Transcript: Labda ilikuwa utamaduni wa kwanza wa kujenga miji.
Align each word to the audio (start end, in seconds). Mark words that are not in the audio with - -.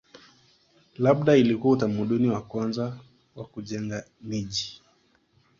Labda 0.97 1.35
ilikuwa 1.35 1.73
utamaduni 1.73 2.29
wa 2.29 2.41
kwanza 2.41 2.97
wa 3.35 3.45
kujenga 3.45 4.05
miji. 4.21 4.81